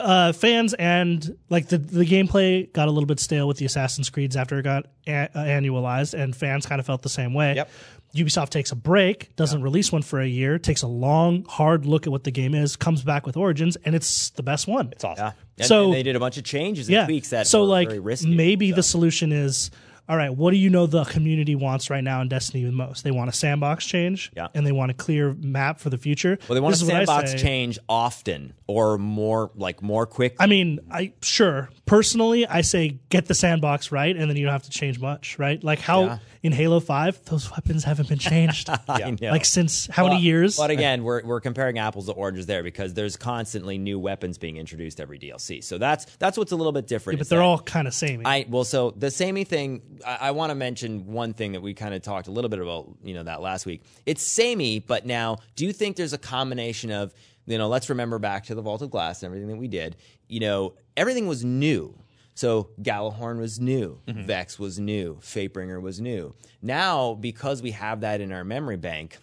[0.00, 4.10] uh, fans and like the the gameplay got a little bit stale with the Assassin's
[4.10, 7.54] Creeds after it got a- uh, annualized, and fans kind of felt the same way.
[7.56, 7.70] Yep.
[8.14, 12.06] Ubisoft takes a break, doesn't release one for a year, takes a long, hard look
[12.06, 14.88] at what the game is, comes back with Origins, and it's the best one.
[14.92, 15.26] It's awesome.
[15.26, 15.32] Yeah.
[15.58, 17.04] And, So- and they did a bunch of changes and yeah.
[17.04, 18.34] tweaks that so were like very risky.
[18.34, 19.70] maybe the solution is
[20.08, 23.04] all right what do you know the community wants right now in destiny the most
[23.04, 24.48] they want a sandbox change Yeah.
[24.54, 26.90] and they want a clear map for the future well, they want This a is
[26.90, 30.36] what I sandbox change often or more like more quick.
[30.38, 34.52] I mean, I sure personally, I say get the sandbox right, and then you don't
[34.52, 35.62] have to change much, right?
[35.64, 36.18] Like how Yeah.
[36.42, 39.30] in Halo Five, those weapons haven't been changed, know.
[39.30, 40.58] like since how many years?
[40.58, 44.58] But again, we're, we're comparing apples to oranges there because there's constantly new weapons being
[44.58, 45.64] introduced every DLC.
[45.64, 47.18] So that's that's what's a little bit different.
[47.20, 48.24] but they're that- all kind of samey.
[48.26, 49.80] I well, so the samey thing.
[50.06, 52.58] I, I want to mention one thing that we kind of talked a little bit
[52.58, 53.82] about, you know, that last week.
[54.06, 57.14] It's samey, but now, do you think there's a combination of,
[57.46, 59.96] you know, let's remember back to the Vault of Glass and everything that we did.
[60.28, 61.98] You know, everything was new.
[62.34, 64.22] So Gjallarhorn was new, mm-hmm.
[64.22, 66.36] Vex was new, Fatebringer was new.
[66.62, 69.18] Now, because we have that in our memory bank,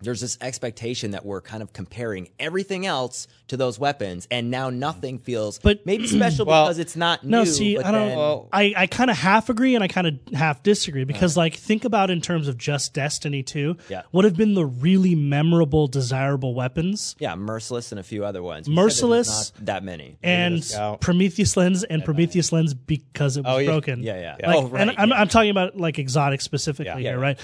[0.00, 4.70] there's this expectation that we're kind of comparing everything else to those weapons, and now
[4.70, 7.44] nothing feels But- maybe special Well, because it's not no, new.
[7.44, 8.08] No, see, but I don't.
[8.08, 11.06] then- I, I kind of half agree and I kind of half disagree uh-huh.
[11.06, 13.76] because, like, think about in terms of just Destiny Two.
[13.88, 14.02] Yeah.
[14.10, 17.16] What have been the really memorable, desirable weapons?
[17.18, 18.68] Yeah, Merciless and a few other ones.
[18.68, 20.18] We said that there's Merciless not that many.
[20.22, 23.66] and Prometheus lens and Prometheus lens because it was Oh, yeah.
[23.70, 24.02] broken.
[24.02, 24.46] Yeah, yeah.
[24.48, 25.20] Like, Oh, right, and I'm, yeah.
[25.20, 26.98] I'm talking about like exotic specifically Yeah.
[26.98, 27.22] here, Yeah.
[27.22, 27.38] right?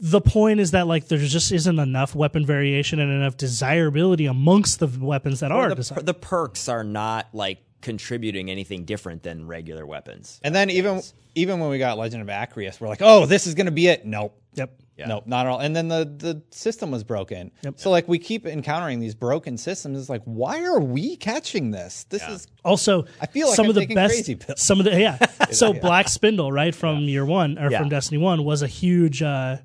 [0.00, 4.78] The point is that like there just isn't enough weapon variation and enough desirability amongst
[4.78, 6.04] the weapons that are the, desirable.
[6.06, 10.40] the perks are not like contributing anything different than regular weapons.
[10.44, 11.02] And then even
[11.34, 13.88] even when we got Legend of Acrius, we're like, oh, this is going to be
[13.88, 14.04] it.
[14.06, 14.40] Nope.
[14.54, 14.82] Yep.
[15.06, 15.60] Nope, not at all.
[15.60, 17.52] And then the the system was broken.
[17.62, 17.74] Yep.
[17.78, 19.96] So like we keep encountering these broken systems.
[19.98, 22.04] It's like, why are we catching this?
[22.08, 24.60] This is Also, I feel like some I'm of the best, crazy pills.
[24.60, 25.18] some of the yeah.
[25.52, 27.78] so Black Spindle, right from year one or Yeah.
[27.78, 29.22] from Destiny One, was a huge.
[29.22, 29.58] uh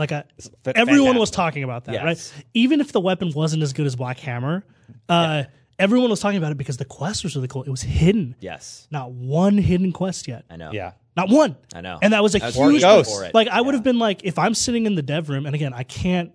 [0.00, 0.24] like a,
[0.64, 2.02] fa- everyone was talking about that, Yes.
[2.34, 2.44] right?
[2.54, 4.64] Even if the weapon wasn't as good as Black Hammer,
[5.08, 5.44] uh,
[5.78, 7.62] everyone was talking about it because the quest was really cool.
[7.62, 8.34] It was hidden.
[8.40, 10.44] Yes, Not one hidden quest yet.
[10.50, 10.72] I know.
[10.72, 10.92] yeah.
[11.16, 11.56] Not one.
[11.74, 11.98] I know.
[12.00, 13.22] And that was a That's huge Or Ghost.
[13.24, 13.34] it.
[13.34, 15.74] Like I would have been like, if I'm sitting in the dev room, and again,
[15.74, 16.32] I can't.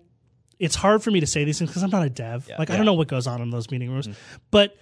[0.58, 2.48] It's hard for me to say these things because I'm not a dev.
[2.58, 4.08] Like I don't know what goes on in those meeting rooms.
[4.50, 4.76] But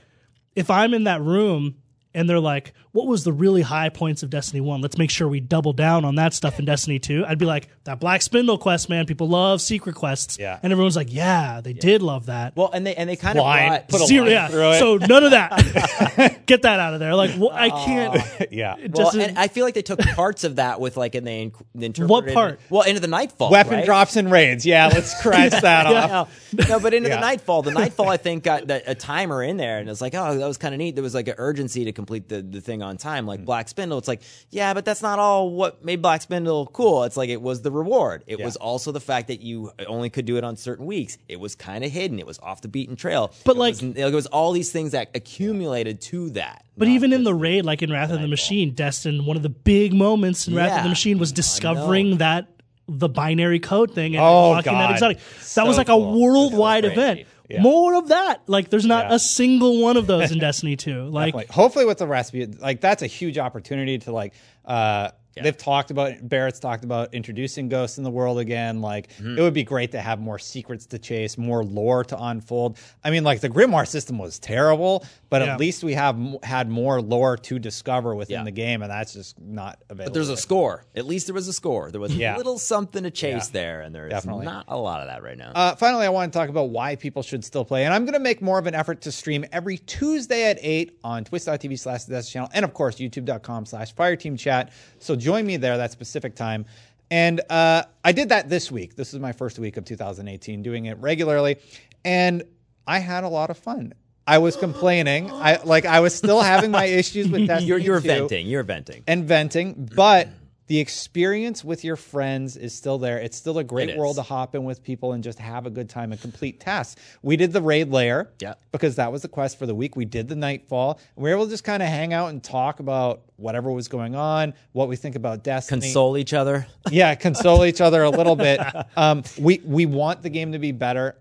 [0.55, 1.77] if I'm in that room
[2.13, 4.81] and they're like, "What was the really high points of Destiny One?
[4.81, 7.25] Let's make sure we double down on that stuff in Destiny Two.
[7.27, 9.05] I'd be like, "That Black Spindle quest, man.
[9.05, 10.61] People love secret quests." Yeah.
[10.63, 13.43] and everyone's like, "Yeah, they did love that." Well, and they and they kind of
[13.45, 13.69] Line.
[13.69, 14.49] brought Put a Zero, line yeah.
[14.49, 14.79] through it.
[14.79, 16.43] So none of that.
[16.47, 17.17] Get that out of there.
[17.17, 17.85] Like, well, I oh.
[17.85, 18.23] can't.
[18.53, 18.77] yeah.
[18.93, 21.63] Well, and I feel like they took parts of that with like, and they inc-
[21.75, 22.61] interpreted What it- part?
[22.71, 23.51] Well, into the Nightfall.
[23.51, 23.85] Weapon right?
[23.85, 24.65] drops and raids.
[24.65, 26.31] Yeah, let's scratch that off.
[26.53, 27.17] No, no, but into Yeah.
[27.17, 30.15] the Nightfall, the Nightfall I think got the, a timer in there, and it's like,
[30.15, 30.95] oh, that was kind of neat.
[30.95, 33.47] There was like an urgency to complete the, the thing on time, like hmm.
[33.47, 33.99] Black Spindle.
[33.99, 37.05] It's like, yeah, but that's not all what made Black Spindle cool.
[37.05, 38.23] It's like it was the reward.
[38.27, 41.19] It was also the fact that you only could do it on certain weeks.
[41.29, 42.19] It was kind of hidden.
[42.19, 43.33] It was off the beaten trail.
[43.45, 46.65] But, It like- was, it was all these things that accumulated to that.
[46.77, 49.49] But even in the raid, like in Wrath of the Machine, Destin, one of the
[49.49, 52.49] big moments in Wrath of the Machine was discovering that
[52.87, 54.93] the binary code thing and Oh, unlocking that God.
[54.93, 55.19] exotic.
[55.19, 56.15] That So was like cool.
[56.15, 57.27] a worldwide That was event.
[57.49, 57.61] Yeah.
[57.63, 58.41] More of that.
[58.47, 59.17] Like there's not Yeah.
[59.17, 61.05] a single one of those in Destiny 2.
[61.05, 61.55] Like Definitely.
[61.55, 64.33] hopefully with the recipe like that's a huge opportunity to like
[64.65, 65.11] uh
[65.43, 69.39] they've talked about barrett's talked about introducing ghosts in the world again like Mm-hmm.
[69.39, 73.11] it would be great to have more secrets to chase more lore to unfold i
[73.11, 75.55] mean like the grimoire system was terrible but Yeah.
[75.55, 78.45] at least we have had more lore to discover within Yeah.
[78.45, 80.85] the game and that's just not available But there's a right score.
[80.95, 81.91] At least there was a score.
[81.91, 82.37] There was Yeah.
[82.37, 83.53] a little something to chase Yeah.
[83.53, 84.45] there, and there's Definitely.
[84.47, 85.51] not a lot of that right now.
[85.55, 87.85] Uh, finally, I want to talk about why people should still play.
[87.85, 90.99] And I'm going to make more of an effort to stream every Tuesday at 8
[91.03, 94.71] on twitch.tv slash the Death channel and, of course, youtube.com slash fireteam chat.
[95.01, 96.67] So join me there that specific time.
[97.11, 98.95] And uh, I did that this week.
[98.95, 101.57] This is my first week of 2018 doing it regularly.
[102.05, 102.45] And
[102.87, 103.95] I had a lot of fun.
[104.27, 105.31] I was complaining.
[105.31, 108.47] I like I was still having my issues with Destiny you're you're 2 venting.
[108.47, 109.05] You're venting.
[109.07, 110.29] and venting, but
[110.67, 113.19] the experience with your friends is still there.
[113.19, 115.91] It's still a great world to hop in with people and just have a good
[115.91, 116.99] time and complete tasks.
[117.23, 118.55] We did the raid lair Yeah.
[118.73, 119.95] because that was the quest for the week.
[119.95, 120.99] We did the nightfall.
[121.17, 124.15] We were able to just kind of hang out and talk about whatever was going
[124.15, 125.83] on, what we think about Destiny.
[125.83, 126.67] Console each other.
[126.91, 128.59] yeah, console each other a little bit.
[128.97, 131.17] Um, we we want the game to be better,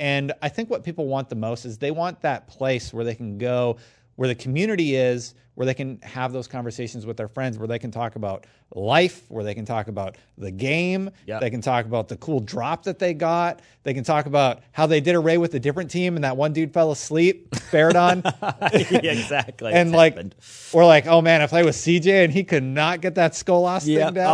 [0.00, 3.14] and I think what people want the most is they want that place where they
[3.14, 3.76] can go,
[4.14, 7.78] where the community is, where they can have those conversations with their friends, where they
[7.78, 11.40] can talk about life, where they can talk about the game, Yep.
[11.40, 14.86] they can talk about the cool drop that they got, they can talk about how
[14.86, 18.22] they did a raid with a different team and that one dude fell asleep, Faradon.
[19.02, 19.72] yeah, exactly.
[19.72, 20.34] And It's like, happened.
[20.72, 23.86] or like, oh man, I played with CJ and he could not get that Skolas
[23.86, 24.06] yeah.
[24.06, 24.26] thing down.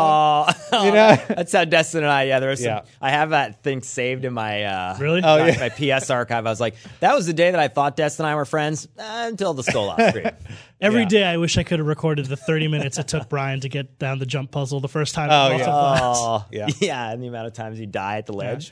[0.72, 1.16] Oh, You know?
[1.28, 2.24] that's how Destin and I.
[2.24, 2.68] Yeah, there was some.
[2.68, 2.82] Yeah.
[3.00, 5.20] I have that thing saved in my uh, Really?
[5.22, 5.68] Oh, my, yeah.
[5.88, 6.46] my PS archive.
[6.46, 8.88] I was like, that was the day that I thought Destin and I were friends
[8.98, 10.30] uh, until the skull off screen.
[10.82, 11.08] every Yeah.
[11.08, 13.98] day I wish I could have recorded the 30 minutes it took Brian to get
[13.98, 15.30] down the jump puzzle the first time.
[15.30, 15.64] Oh, yeah.
[15.64, 16.16] Vault of Glass.
[16.18, 16.66] Oh, Yeah.
[16.80, 18.70] yeah, and the amount of times you die at the ledge.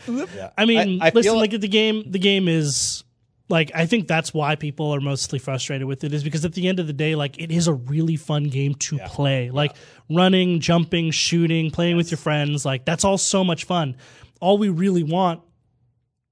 [0.58, 3.04] I mean, I- I listen, feel- like the game, the game is
[3.48, 6.68] like I think that's why people are mostly frustrated with it is because at the
[6.68, 9.50] end of the day, like it is a really fun game to play.
[9.50, 9.74] Like
[10.08, 13.96] running, jumping, shooting, playing with your friends, like that's all so much fun.
[14.40, 15.40] All we really want,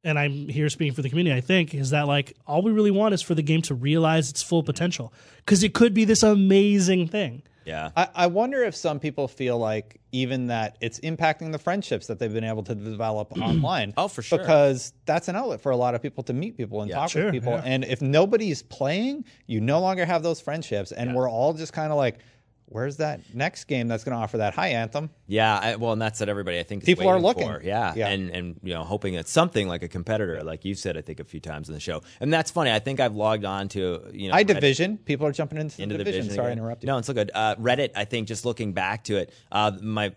[0.09, 2.91] and I'm here speaking for the community, I think, is that like all we really
[2.91, 6.23] want is for the game to realize its full potential because it could be this
[6.23, 7.43] amazing thing.
[7.65, 7.91] Yeah.
[7.95, 12.19] I, I wonder if some people feel like even that it's impacting the friendships that
[12.19, 13.93] they've been able to develop online.
[13.99, 14.39] Oh, for sure.
[14.39, 17.27] Because that's an outlet for a lot of people to meet people and talk Sure,
[17.27, 17.53] with people.
[17.53, 17.63] yeah.
[17.67, 20.93] And if nobody's playing, you no longer have those friendships.
[20.93, 22.21] And we're all just kind of like,
[22.71, 24.55] where's that next game that's going to offer that?
[24.55, 25.11] Hi, Anthem.
[25.27, 27.47] Yeah, I, well, and that's what everybody I think is People are looking.
[27.49, 27.63] for.
[27.63, 28.09] Yeah, Yeah.
[28.09, 31.21] and and you know hoping it's something like a competitor, like you said, I think
[31.21, 32.71] a few times in the show, and that's funny.
[32.71, 34.99] I think I've logged on to you know Hi, Reddit- Division.
[34.99, 36.23] People are jumping into, into the division.
[36.23, 36.37] division.
[36.37, 36.87] Sorry, I interrupted.
[36.87, 37.31] No, it's so good.
[37.35, 40.13] Uh, Reddit, I think, just looking back to it, uh, my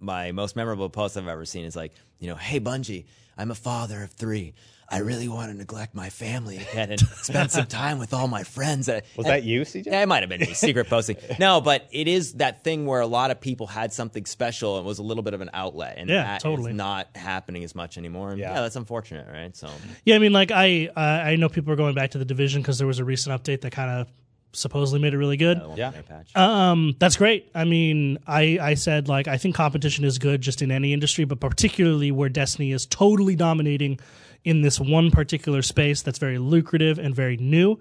[0.00, 3.06] my most memorable post I've ever seen is like, you know, hey Bungie,
[3.38, 4.54] I'm a father of three.
[4.88, 8.44] I really want to neglect my family again and spend some time with all my
[8.44, 8.88] friends.
[8.88, 9.86] Was and- that you, CJ?
[9.86, 11.16] yeah, it might have been me, secret posting.
[11.38, 14.86] No, but it is that thing where a lot of people had something special and
[14.86, 16.72] was a little bit of an outlet, and Yeah, that is totally.
[16.72, 18.30] not happening as much anymore.
[18.30, 18.54] And Yeah.
[18.54, 18.60] yeah.
[18.60, 19.56] that's unfortunate, right?
[19.56, 19.68] So
[20.04, 22.62] Yeah, I mean, like I uh, I know people are going back to the division
[22.62, 24.06] because there was a recent update that kind of
[24.52, 25.60] supposedly made it really good.
[25.76, 25.90] Yeah.
[25.90, 26.34] patch.
[26.36, 27.50] Um, that's great.
[27.54, 31.24] I mean, I I said like I think competition is good just in any industry,
[31.24, 33.98] but particularly where Destiny is totally dominating
[34.44, 37.78] in this one particular space that's very lucrative and very new.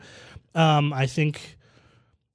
[0.55, 1.57] Um, I think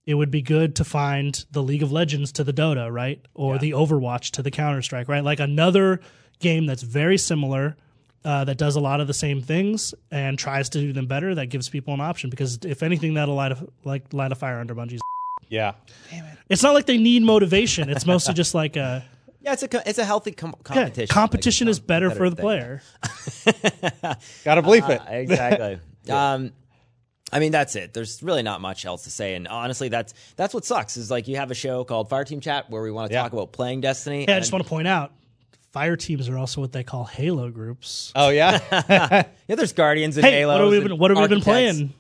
[0.07, 3.25] it would be good to find the League of Legends to the Dota, right?
[3.35, 5.23] Or the Overwatch to the Counter Strike, right?
[5.25, 6.01] Like another
[6.39, 7.77] game that's very similar,
[8.25, 11.35] uh, that does a lot of the same things and tries to do them better.
[11.35, 14.59] That gives people an option because if anything, that'll light a, like light a fire
[14.61, 15.01] under Bungie's.
[15.49, 15.73] Yeah.
[16.49, 17.89] It's not like they need motivation.
[17.91, 19.05] It's mostly just like a
[19.41, 21.13] yeah, it's a it's a healthy com- yeah, competition.
[21.13, 22.43] competition Like, is better for the thing.
[22.45, 22.83] player.
[24.45, 25.01] Got to believe it.
[25.01, 25.81] Uh, exactly.
[26.09, 26.53] um,
[27.33, 27.93] I mean, that's it.
[27.95, 30.97] There's really not much else to say, and honestly, that's that's what sucks.
[30.97, 33.23] Is like you have a show called Fire Team Chat where we want to Yeah.
[33.23, 34.27] talk about playing Destiny.
[34.27, 35.13] Hey, I just want to point out,
[35.73, 38.13] fire teams are also what they call Halo groups.
[38.15, 38.61] Oh, yeah.
[39.49, 40.55] yeah, there's Guardians and Hey, Halo.
[40.55, 41.93] what have we been what have we been playing?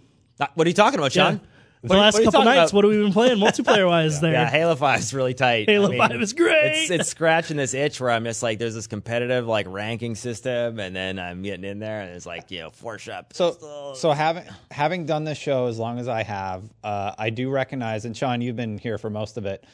[0.55, 1.41] What are you talking about, Sean?
[1.83, 2.77] the last what are you couple nights, about?
[2.77, 4.33] what have we been playing multiplayer wise there?
[4.33, 5.69] Yeah, Halo Five is really tight.
[5.69, 6.73] Halo 5 is great.
[6.83, 10.79] It's, it's scratching this itch where I'm just like, there's this competitive like ranking system,
[10.79, 13.33] and then I'm getting in there, and it's like, you know, four shot.
[13.35, 17.49] So, so having having done this show as long as I have, uh, I do
[17.51, 19.65] recognize, and Sean, you've been here for most of it.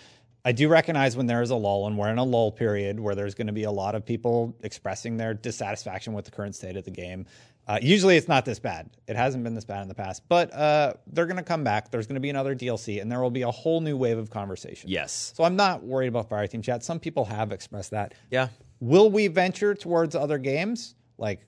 [0.47, 3.17] I do recognize when there is a lull, and we're in a lull period where
[3.17, 6.77] there's going to be a lot of people expressing their dissatisfaction with the current state
[6.77, 7.27] of the game.
[7.67, 8.89] Uh, usually, it's not this bad.
[9.09, 11.91] It hasn't been this bad in the past, but uh, they're going to come back.
[11.91, 14.31] There's going to be another DLC, and there will be a whole new wave of
[14.31, 14.89] conversation.
[14.89, 16.85] yes, So I'm not worried about Fireteam Chat.
[16.85, 18.15] Some people have expressed that.
[18.31, 18.47] yeah.
[18.79, 20.95] Will we venture towards other games?
[21.19, 21.41] Like,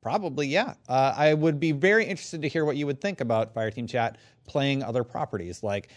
[0.00, 0.74] probably, yeah.
[0.88, 4.16] Uh, I would be very interested to hear what you would think about Fireteam Chat
[4.46, 5.62] playing other properties.
[5.62, 5.90] Like,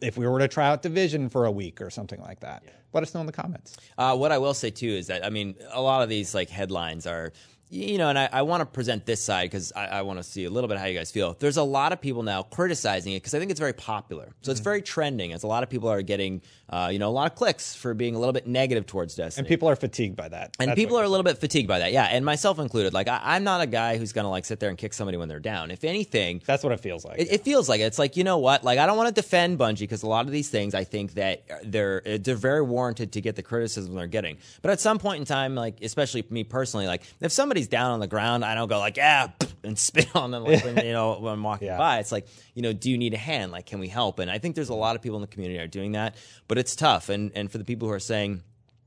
[0.00, 2.62] if we were to try out Division for a week or something like that.
[2.92, 3.76] Let us know in the comments.
[3.98, 6.48] Uh, what I will say too is that I mean, a lot of these like
[6.48, 7.32] headlines are,
[7.70, 10.22] you know, and I, I want to present this side because I, I want to
[10.22, 11.36] see a little bit how you guys feel.
[11.38, 14.50] There's a lot of people now criticizing it because I think it's very popular, so
[14.52, 15.32] it's very trending.
[15.32, 17.92] As a lot of people are getting, uh, you know, a lot of clicks for
[17.94, 19.42] being a little bit negative towards Destiny.
[19.44, 20.54] And people are fatigued by that.
[20.60, 22.94] And That's people what- are a little bit fatigued by that, yeah, and myself included.
[22.94, 25.28] Like, I, I'm not a guy who's gonna like sit there and kick somebody when
[25.28, 25.70] they're down.
[25.70, 27.18] If anything, That's what it feels like.
[27.18, 27.84] it, it feels like it.
[27.84, 28.62] It's like you know what?
[28.62, 31.14] Like I don't want to defend Bungie because a lot of these things I think
[31.14, 34.36] that they're they're very warranted to get the criticism they're getting.
[34.62, 38.00] But at some point in time, like especially me personally, like if somebody's down on
[38.00, 39.28] the ground, I don't go like yeah
[39.64, 41.78] and spit on them like when, you know when I'm walking Yeah.
[41.78, 41.98] by.
[42.00, 43.52] It's like you know, do you need a hand?
[43.52, 44.18] Like can we help?
[44.18, 46.16] And I think there's a lot of people in the community are doing that,
[46.48, 47.08] but it's tough.
[47.08, 48.42] And and for the people who are saying.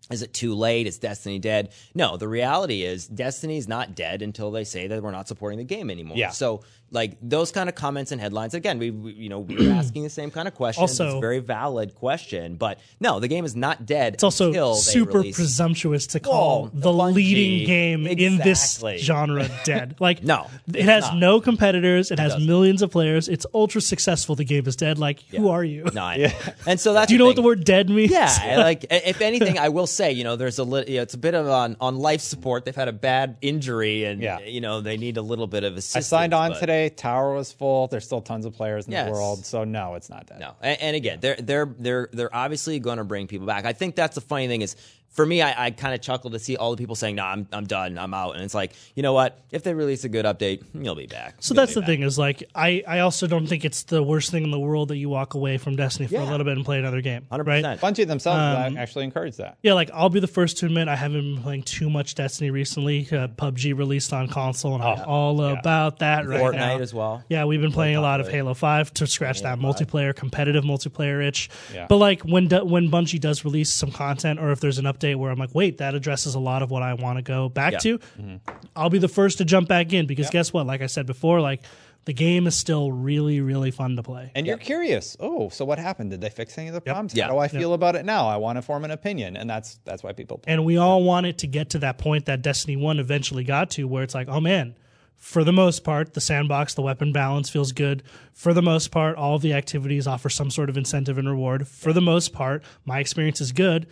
[0.10, 0.88] Is it too late?
[0.88, 1.74] Is Destiny dead?
[1.94, 5.66] No, the reality is Destiny's not dead until they say that we're not supporting the
[5.66, 6.16] game anymore.
[6.16, 6.30] Yeah.
[6.30, 10.04] So like those kind of comments and headlines again we, we you know we're asking
[10.04, 13.44] the same kind of question Also- it's a very valid question but no the game
[13.46, 17.14] is not dead It's also until super release- presumptuous to call Whoa, the Bungie.
[17.14, 19.96] leading game in this genre dead.
[20.00, 21.18] Like, No, it has not.
[21.18, 22.12] no competitors.
[22.12, 22.48] It has doesn't.
[22.48, 23.28] millions of players.
[23.28, 24.36] It's ultra successful.
[24.36, 24.98] The game is dead.
[25.00, 25.86] Like, who are you?
[25.94, 26.30] no, I know.
[26.66, 28.12] and so that's Do you know what the word dead means?
[28.12, 31.14] yeah, like if anything, I will say, you know, there's a li- you know, it's
[31.16, 32.64] a bit of on on life support.
[32.66, 34.40] They've had a bad injury, and Yeah.
[34.40, 36.96] you know, they need a little bit of assistance I signed on but- today.
[36.96, 37.88] Tower was full.
[37.88, 39.06] There's still tons of players in Yes.
[39.08, 39.46] the world.
[39.46, 40.40] So, no, it's not dead.
[40.40, 43.66] No, and, and again, they're they're they're they're obviously going to bring people back.
[43.66, 44.76] I think that's the funny thing is
[45.10, 47.48] for me, I, I kind of chuckle to see all the people saying, "No, I'm
[47.52, 49.40] I'm done, I'm out," and it's like, you know what?
[49.52, 51.36] If they release a good update, you'll be back.
[51.40, 51.88] So You'll that's the back.
[51.88, 54.90] thing is like I, I also don't think it's the worst thing in the world
[54.90, 57.26] that you walk away from Destiny for a little bit and play another game.
[57.32, 57.48] 100%.
[57.48, 57.64] Right?
[57.80, 58.38] Bungie themselves
[58.72, 59.58] Um, actually encourage that.
[59.64, 62.52] Yeah, like I'll be the first to admit I haven't been playing too much Destiny
[62.52, 63.08] recently.
[63.12, 66.80] Uh, PUBG released on console, and I'm all about that right Fortnite now.
[66.80, 67.24] as well.
[67.28, 68.28] Yeah, we've been playing a lot of.
[68.28, 71.50] Halo Five to scratch that multiplayer, competitive multiplayer itch.
[71.74, 71.88] Yeah.
[71.90, 74.97] But like when du- when Bungie does release some content, or if there's an update
[75.04, 77.74] where I'm like, wait, that addresses a lot of what I want to go back
[77.74, 77.80] Yeah.
[77.80, 78.36] to, mm-hmm.
[78.76, 80.66] I'll be the first to jump back in because guess what?
[80.66, 81.62] Like I said before, like
[82.06, 84.32] the game is still really really fun to play.
[84.34, 85.18] And you're curious.
[85.20, 86.12] Oh, so what happened?
[86.12, 87.14] Did they fix any of the problems?
[87.14, 87.26] Yeah.
[87.26, 88.28] How do I feel about it now?
[88.28, 90.54] I want to form an opinion, and that's that's why people play.
[90.54, 93.70] And we all want it to get to that point that Destiny 1 eventually got
[93.72, 94.76] to, where it's like, oh man,
[95.18, 98.04] for the most part, the sandbox, the weapon balance feels good.
[98.34, 101.68] For the most part, all the activities offer some sort of incentive and reward.
[101.68, 103.88] For the most part, my experience is good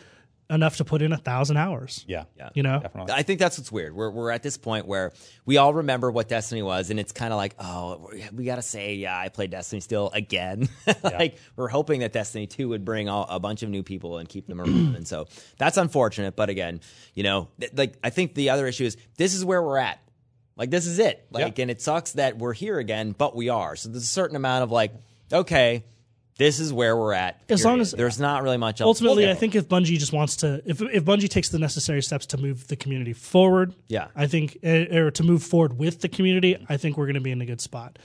[0.50, 2.06] enough to put in a thousand hours.
[2.08, 2.50] yeah, Yeah.
[2.54, 2.80] You know?
[2.80, 3.14] definitely.
[3.14, 3.96] I think that's what's weird.
[3.96, 5.12] We're, we're at this point where
[5.46, 8.62] we all remember what Destiny was, and it's kind of like, oh, we got to
[8.62, 10.70] say, yeah, I played Destiny still again.
[11.04, 14.30] like, we're hoping that Destiny 2 would bring all, a bunch of new people and
[14.30, 14.96] keep them around.
[14.96, 15.26] and so
[15.58, 16.36] that's unfortunate.
[16.36, 16.80] But again,
[17.16, 20.00] you know, th- like, I think the other issue is this is where we're at.
[20.58, 21.26] Like, this is it.
[21.32, 21.64] Like, Yeah.
[21.64, 23.76] and it sucks that we're here again, but we are.
[23.76, 24.94] So there's a certain amount of like,
[25.34, 25.86] okay,
[26.38, 27.42] this is where we're at.
[27.50, 28.88] As long as- there's not really much else.
[28.88, 32.02] Ultimately, to I think if Bungie just wants to, if, if Bungie takes the necessary
[32.04, 34.08] steps to move the community forward, Yeah.
[34.16, 37.22] I think, eh, or to move forward with the community, I think we're going to
[37.22, 37.98] be in a good spot.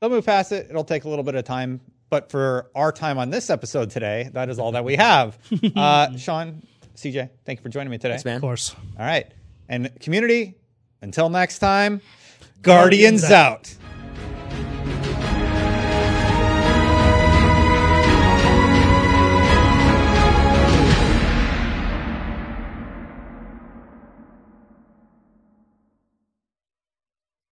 [0.00, 0.66] They'll move past it.
[0.68, 4.28] It'll take a little bit of time, but for our time on this episode today,
[4.34, 5.38] that is all that we have.
[5.76, 6.62] uh, Sean,
[6.96, 8.10] CJ, thank you for joining me today.
[8.12, 8.36] Thanks, man.
[8.36, 8.74] Of course.
[8.98, 9.26] All right,
[9.68, 10.54] and community.
[11.00, 12.00] Until next time,
[12.62, 13.74] Guardians, Guardians out.